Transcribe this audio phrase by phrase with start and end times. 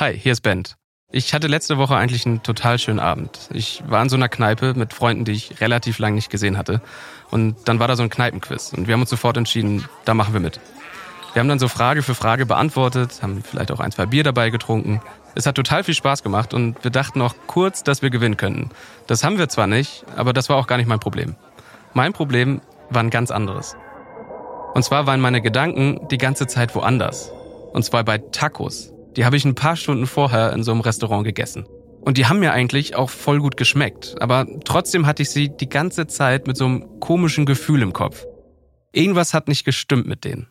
[0.00, 0.76] Hi, hier ist Bent.
[1.12, 3.50] Ich hatte letzte Woche eigentlich einen total schönen Abend.
[3.52, 6.80] Ich war in so einer Kneipe mit Freunden, die ich relativ lange nicht gesehen hatte.
[7.30, 8.72] Und dann war da so ein Kneipenquiz.
[8.72, 10.58] Und wir haben uns sofort entschieden, da machen wir mit.
[11.34, 14.48] Wir haben dann so Frage für Frage beantwortet, haben vielleicht auch ein, zwei Bier dabei
[14.48, 15.02] getrunken.
[15.34, 18.70] Es hat total viel Spaß gemacht und wir dachten auch kurz, dass wir gewinnen könnten.
[19.06, 21.36] Das haben wir zwar nicht, aber das war auch gar nicht mein Problem.
[21.92, 23.76] Mein Problem war ein ganz anderes.
[24.72, 27.30] Und zwar waren meine Gedanken die ganze Zeit woanders.
[27.74, 28.94] Und zwar bei Tacos.
[29.16, 31.66] Die habe ich ein paar Stunden vorher in so einem Restaurant gegessen.
[32.00, 34.16] Und die haben mir eigentlich auch voll gut geschmeckt.
[34.20, 38.24] Aber trotzdem hatte ich sie die ganze Zeit mit so einem komischen Gefühl im Kopf.
[38.92, 40.48] Irgendwas hat nicht gestimmt mit denen.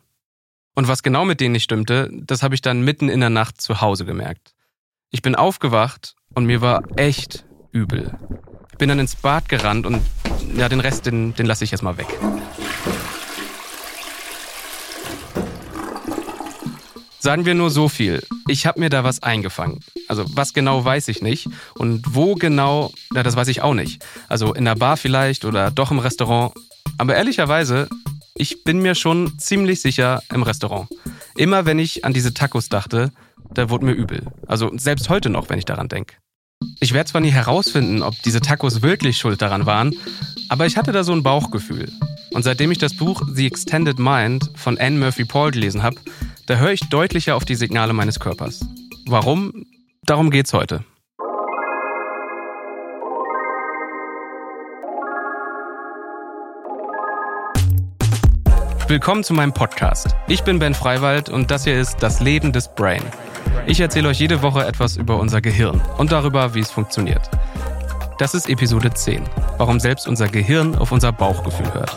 [0.74, 3.60] Und was genau mit denen nicht stimmte, das habe ich dann mitten in der Nacht
[3.60, 4.54] zu Hause gemerkt.
[5.10, 8.16] Ich bin aufgewacht und mir war echt übel.
[8.70, 10.00] Ich bin dann ins Bad gerannt und
[10.56, 12.06] ja, den Rest, den, den lasse ich jetzt mal weg.
[17.20, 18.22] Sagen wir nur so viel.
[18.48, 19.80] Ich habe mir da was eingefangen.
[20.08, 21.48] Also was genau weiß ich nicht.
[21.74, 24.02] Und wo genau, ja, das weiß ich auch nicht.
[24.28, 26.54] Also in der Bar vielleicht oder doch im Restaurant.
[26.96, 27.88] Aber ehrlicherweise,
[28.34, 30.88] ich bin mir schon ziemlich sicher im Restaurant.
[31.36, 33.12] Immer wenn ich an diese Tacos dachte,
[33.52, 34.22] da wurde mir übel.
[34.46, 36.14] Also selbst heute noch, wenn ich daran denke.
[36.80, 39.94] Ich werde zwar nie herausfinden, ob diese Tacos wirklich schuld daran waren,
[40.48, 41.90] aber ich hatte da so ein Bauchgefühl.
[42.32, 45.96] Und seitdem ich das Buch The Extended Mind von Anne Murphy Paul gelesen habe,
[46.50, 48.66] da höre ich deutlicher auf die Signale meines Körpers.
[49.06, 49.66] Warum?
[50.02, 50.82] Darum geht's heute.
[58.88, 60.16] Willkommen zu meinem Podcast.
[60.26, 63.04] Ich bin Ben Freiwald und das hier ist Das Leben des Brain.
[63.68, 67.30] Ich erzähle euch jede Woche etwas über unser Gehirn und darüber, wie es funktioniert.
[68.18, 69.22] Das ist Episode 10,
[69.56, 71.96] warum selbst unser Gehirn auf unser Bauchgefühl hört.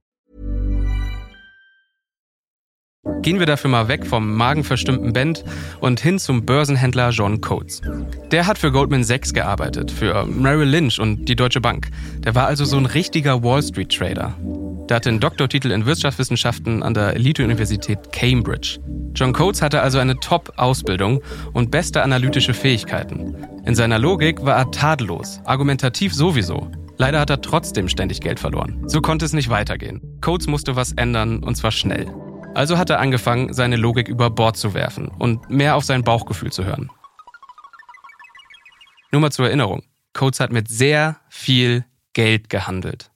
[3.23, 5.43] Gehen wir dafür mal weg vom magenverstimmten Band
[5.79, 7.81] und hin zum Börsenhändler John Coates.
[8.29, 11.89] Der hat für Goldman Sachs gearbeitet, für Merrill Lynch und die Deutsche Bank.
[12.19, 14.35] Der war also so ein richtiger Wall Street Trader.
[14.87, 18.79] Der hatte einen Doktortitel in Wirtschaftswissenschaften an der Elite-Universität Cambridge.
[19.15, 21.21] John Coates hatte also eine Top-Ausbildung
[21.53, 23.35] und beste analytische Fähigkeiten.
[23.65, 26.69] In seiner Logik war er tadellos, argumentativ sowieso.
[26.97, 28.83] Leider hat er trotzdem ständig Geld verloren.
[28.85, 30.01] So konnte es nicht weitergehen.
[30.21, 32.07] Coates musste was ändern und zwar schnell.
[32.53, 36.51] Also hat er angefangen, seine Logik über Bord zu werfen und mehr auf sein Bauchgefühl
[36.51, 36.89] zu hören.
[39.11, 39.83] Nur mal zur Erinnerung.
[40.13, 43.09] Coates hat mit sehr viel Geld gehandelt.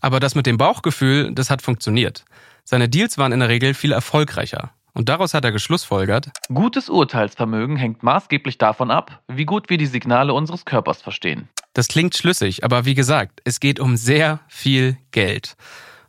[0.00, 2.24] Aber das mit dem Bauchgefühl, das hat funktioniert.
[2.64, 4.72] Seine Deals waren in der Regel viel erfolgreicher.
[4.92, 9.86] Und daraus hat er geschlussfolgert, Gutes Urteilsvermögen hängt maßgeblich davon ab, wie gut wir die
[9.86, 11.48] Signale unseres Körpers verstehen.
[11.74, 15.56] das klingt schlüssig, aber wie gesagt, es geht um sehr viel Geld.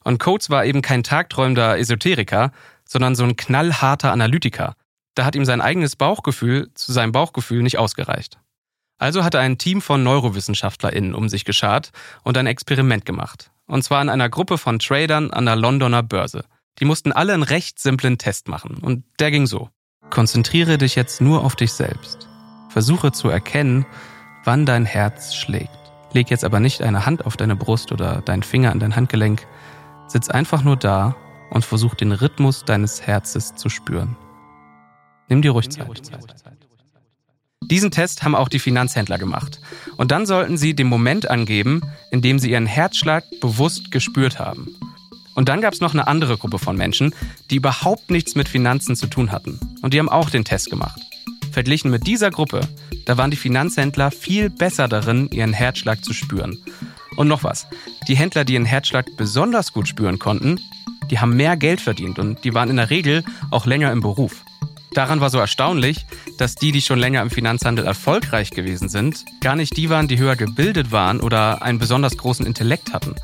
[0.07, 2.53] Und Coates war eben kein tagträumender Esoteriker,
[2.85, 4.75] sondern so ein knallharter Analytiker.
[5.15, 8.37] Da hat ihm sein eigenes Bauchgefühl zu seinem Bauchgefühl nicht ausgereicht.
[8.97, 11.91] Also hat er ein Team von NeurowissenschaftlerInnen um sich geschart
[12.23, 13.51] und ein Experiment gemacht.
[13.65, 16.45] Und zwar in einer Gruppe von Tradern an der Londoner Börse.
[16.79, 18.77] Die mussten alle einen recht simplen Test machen.
[18.77, 19.69] Und der ging so.
[20.09, 22.29] Konzentriere dich jetzt nur auf dich selbst.
[22.69, 23.85] Versuche zu erkennen,
[24.45, 25.77] wann dein Herz schlägt.
[26.13, 29.45] Leg jetzt aber nicht eine Hand auf deine Brust oder deinen Finger an dein Handgelenk.
[30.17, 31.15] Sitz einfach nur da
[31.51, 34.17] und versuch den Rhythmus deines Herzes zu spüren.
[35.29, 35.87] Nimm dir ruhig Zeit.
[37.61, 39.61] Diesen Test haben auch die Finanzhändler gemacht.
[39.95, 44.75] Und dann sollten sie den Moment angeben, in dem sie ihren Herzschlag bewusst gespürt haben.
[45.35, 47.13] Und dann gab es noch eine andere Gruppe von Menschen,
[47.51, 49.59] die überhaupt nichts mit Finanzen zu tun hatten.
[49.83, 50.99] Und die haben auch den Test gemacht.
[51.51, 52.61] Verglichen mit dieser Gruppe,
[53.05, 56.57] da waren die Finanzhändler viel besser darin, ihren Herzschlag zu spüren.
[57.17, 57.67] Und noch was.
[58.07, 60.59] Die Händler, die ihren Herzschlag besonders gut spüren konnten,
[61.09, 64.45] die haben mehr Geld verdient und die waren in der Regel auch länger im Beruf.
[64.93, 66.05] Daran war so erstaunlich,
[66.37, 70.17] dass die, die schon länger im Finanzhandel erfolgreich gewesen sind, gar nicht die waren, die
[70.17, 73.15] höher gebildet waren oder einen besonders großen Intellekt hatten.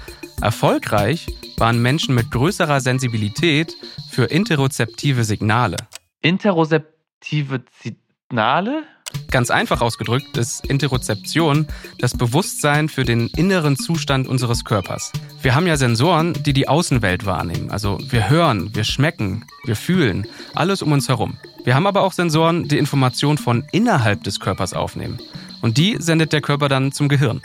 [0.41, 3.75] Erfolgreich waren Menschen mit größerer Sensibilität
[4.09, 5.77] für interozeptive Signale.
[6.21, 8.83] Interozeptive Signale?
[9.33, 11.65] Ganz einfach ausgedrückt ist Interozeption
[11.97, 15.11] das Bewusstsein für den inneren Zustand unseres Körpers.
[15.41, 17.71] Wir haben ja Sensoren, die die Außenwelt wahrnehmen.
[17.71, 21.37] Also wir hören, wir schmecken, wir fühlen, alles um uns herum.
[21.63, 25.19] Wir haben aber auch Sensoren, die Informationen von innerhalb des Körpers aufnehmen.
[25.63, 27.41] Und die sendet der Körper dann zum Gehirn.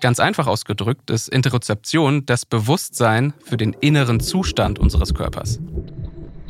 [0.00, 5.60] Ganz einfach ausgedrückt ist Interozeption das Bewusstsein für den inneren Zustand unseres Körpers.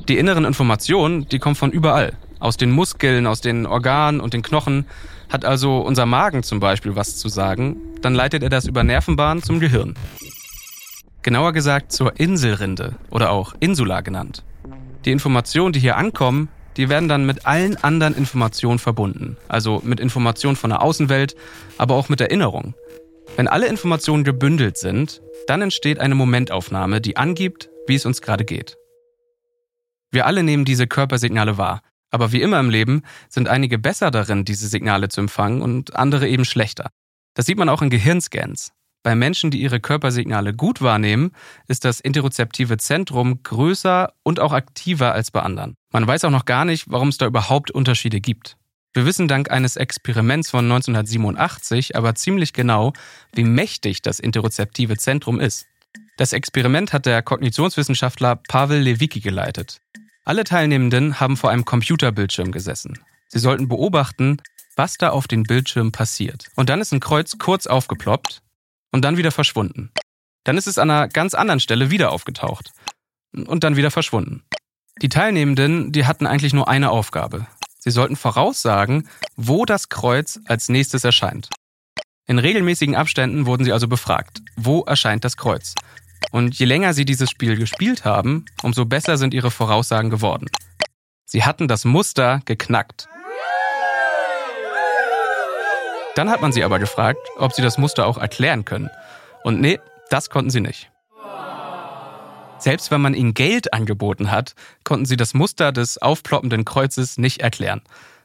[0.08, 4.42] Die inneren Informationen, die kommen von überall aus den Muskeln, aus den Organen und den
[4.42, 4.86] Knochen.
[5.28, 9.42] Hat also unser Magen zum Beispiel was zu sagen, dann leitet er das über Nervenbahnen
[9.42, 9.94] zum Gehirn.
[11.22, 14.44] Genauer gesagt zur Inselrinde oder auch Insula genannt.
[15.04, 19.36] Die Informationen, die hier ankommen, die werden dann mit allen anderen Informationen verbunden.
[19.48, 21.34] Also mit Informationen von der Außenwelt,
[21.76, 22.74] aber auch mit Erinnerung.
[23.36, 28.44] Wenn alle Informationen gebündelt sind, dann entsteht eine Momentaufnahme, die angibt, wie es uns gerade
[28.44, 28.76] geht.
[30.10, 34.44] Wir alle nehmen diese Körpersignale wahr, aber wie immer im Leben sind einige besser darin,
[34.44, 36.90] diese Signale zu empfangen und andere eben schlechter.
[37.34, 38.72] Das sieht man auch in Gehirnscans.
[39.02, 41.30] Bei Menschen, die ihre Körpersignale gut wahrnehmen,
[41.68, 45.76] ist das interozeptive Zentrum größer und auch aktiver als bei anderen.
[45.92, 48.56] Man weiß auch noch gar nicht, warum es da überhaupt Unterschiede gibt.
[48.94, 52.92] Wir wissen dank eines Experiments von 1987 aber ziemlich genau,
[53.32, 55.66] wie mächtig das interozeptive Zentrum ist.
[56.16, 59.80] Das Experiment hat der Kognitionswissenschaftler Pavel Lewicki geleitet.
[60.28, 62.98] Alle Teilnehmenden haben vor einem Computerbildschirm gesessen.
[63.28, 64.42] Sie sollten beobachten,
[64.76, 66.48] was da auf dem Bildschirm passiert.
[66.54, 68.42] Und dann ist ein Kreuz kurz aufgeploppt
[68.92, 69.90] und dann wieder verschwunden.
[70.44, 72.72] Dann ist es an einer ganz anderen Stelle wieder aufgetaucht
[73.32, 74.42] und dann wieder verschwunden.
[75.00, 77.46] Die Teilnehmenden, die hatten eigentlich nur eine Aufgabe.
[77.78, 81.48] Sie sollten voraussagen, wo das Kreuz als nächstes erscheint.
[82.26, 85.74] In regelmäßigen Abständen wurden sie also befragt, wo erscheint das Kreuz.
[86.30, 90.46] Und je länger sie dieses Spiel gespielt haben, umso besser sind ihre Voraussagen geworden.
[91.24, 93.08] Sie hatten das Muster geknackt.
[96.14, 98.90] Dann hat man sie aber gefragt, ob sie das Muster auch erklären können.
[99.44, 99.78] Und nee,
[100.10, 100.90] das konnten sie nicht.
[102.58, 107.40] Selbst wenn man ihnen Geld angeboten hat, konnten sie das Muster des aufploppenden Kreuzes nicht
[107.40, 107.82] erklären.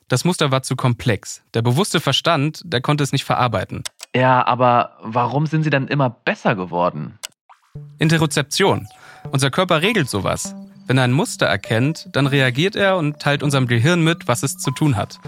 [0.08, 1.44] Das Muster war zu komplex.
[1.54, 3.84] Der bewusste Verstand, der konnte es nicht verarbeiten.
[4.16, 7.20] Ja, aber warum sind sie dann immer besser geworden?
[8.04, 8.88] Interozeption.
[9.32, 10.54] Unser Körper regelt sowas.
[10.88, 14.58] Wenn er ein Muster erkennt, dann reagiert er und teilt unserem Gehirn mit, was es
[14.58, 15.20] zu tun hat.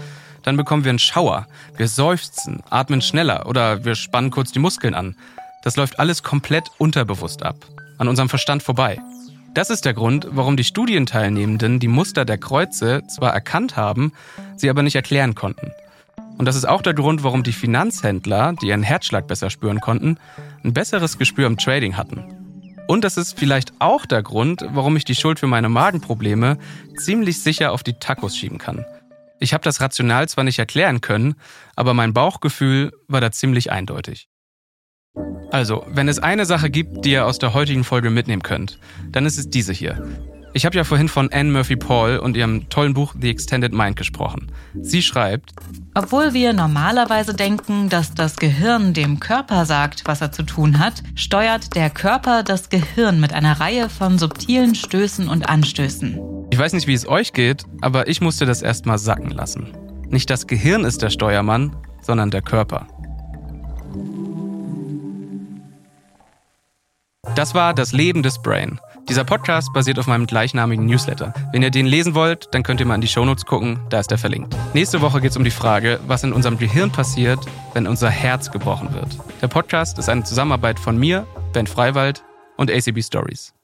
[0.42, 1.46] Dann bekommen wir einen Schauer,
[1.76, 5.16] wir seufzen, atmen schneller oder wir spannen kurz die Muskeln an.
[5.64, 7.56] Das läuft alles komplett unterbewusst ab,
[7.98, 9.00] an unserem Verstand vorbei.
[9.54, 14.12] Das ist der Grund, warum die Studienteilnehmenden die Muster der Kreuze zwar erkannt haben,
[14.56, 15.72] sie aber nicht erklären konnten.
[16.36, 20.18] Und das ist auch der Grund, warum die Finanzhändler, die ihren Herzschlag besser spüren konnten,
[20.62, 22.35] ein besseres Gespür im Trading hatten.
[22.86, 26.58] Und das ist vielleicht auch der Grund, warum ich die Schuld für meine Magenprobleme
[26.96, 28.84] ziemlich sicher auf die Tacos schieben kann.
[29.40, 31.34] Ich habe das rational zwar nicht erklären können,
[31.74, 34.28] aber mein Bauchgefühl war da ziemlich eindeutig.
[35.50, 38.78] Also, wenn es eine Sache gibt, die ihr aus der heutigen Folge mitnehmen könnt,
[39.10, 40.02] dann ist es diese hier.
[40.56, 43.94] Ich habe ja vorhin von Anne Murphy Paul und ihrem tollen Buch The Extended Mind
[43.94, 44.50] gesprochen.
[44.80, 45.52] Sie schreibt,
[45.94, 51.02] obwohl wir normalerweise denken, dass das Gehirn dem Körper sagt, was er zu tun hat,
[51.14, 56.18] steuert der Körper das Gehirn mit einer Reihe von subtilen Stößen und Anstößen.
[56.50, 59.76] Ich weiß nicht, wie es euch geht, aber ich musste das erstmal sacken lassen.
[60.08, 62.86] Nicht das Gehirn ist der Steuermann, sondern der Körper.
[67.34, 68.80] Das war das Leben des Brain.
[69.08, 71.32] Dieser Podcast basiert auf meinem gleichnamigen Newsletter.
[71.52, 74.10] Wenn ihr den lesen wollt, dann könnt ihr mal in die Shownotes gucken, da ist
[74.10, 74.56] der verlinkt.
[74.74, 77.38] Nächste Woche geht es um die Frage, was in unserem Gehirn passiert,
[77.72, 79.16] wenn unser Herz gebrochen wird.
[79.40, 82.24] Der Podcast ist eine Zusammenarbeit von mir, Ben Freiwald
[82.56, 83.55] und ACB Stories.